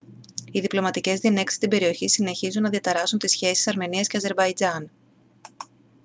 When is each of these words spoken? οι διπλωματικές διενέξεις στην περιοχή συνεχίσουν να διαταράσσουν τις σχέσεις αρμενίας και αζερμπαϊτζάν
οι 0.51 0.59
διπλωματικές 0.59 1.19
διενέξεις 1.19 1.57
στην 1.57 1.69
περιοχή 1.69 2.07
συνεχίσουν 2.09 2.61
να 2.61 2.69
διαταράσσουν 2.69 3.19
τις 3.19 3.31
σχέσεις 3.31 3.67
αρμενίας 3.67 4.07
και 4.07 4.17
αζερμπαϊτζάν 4.17 4.89